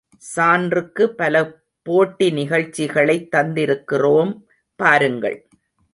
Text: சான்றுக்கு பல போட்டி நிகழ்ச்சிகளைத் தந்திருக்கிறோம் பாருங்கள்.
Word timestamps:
சான்றுக்கு 0.35 1.09
பல 1.09 1.35
போட்டி 1.85 2.31
நிகழ்ச்சிகளைத் 2.31 3.29
தந்திருக்கிறோம் 3.35 4.33
பாருங்கள். 4.75 5.37